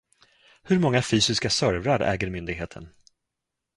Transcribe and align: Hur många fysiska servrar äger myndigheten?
Hur 0.63 0.79
många 0.79 1.01
fysiska 1.01 1.49
servrar 1.49 1.99
äger 1.99 2.29
myndigheten? 2.29 2.89